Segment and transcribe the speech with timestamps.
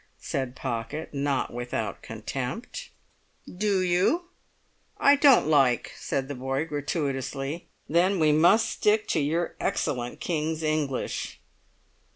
[0.19, 2.89] said Pocket, not without contempt.
[3.47, 4.29] "Do you?"
[4.97, 7.67] "I don't like," said the boy gratuitously.
[7.87, 11.39] "Then we must stick to your excellent King's English."